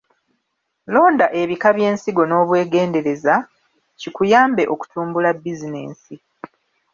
Londa 0.93 1.25
ebika 1.41 1.69
by’ensigo 1.77 2.23
n’obwegendereza 2.27 3.35
kikuyambe 3.99 4.63
okutumbula 4.73 5.29
bizinensi. 5.43 6.13